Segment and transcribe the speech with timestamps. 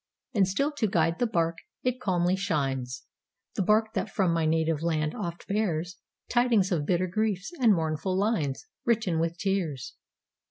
[0.33, 5.13] And still to guide the barque it calmly shines,—The barque that from my native land
[5.13, 9.93] oft bearsTidings of bitter griefs, and mournful linesWritten with tears.